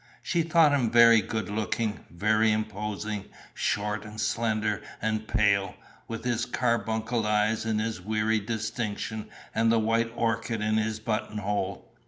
[0.23, 5.75] She thought him very good looking, very imposing, short and slender and pale,
[6.07, 11.37] with his carbuncle eyes and his weary distinction and the white orchid in his button
[11.37, 11.93] hole.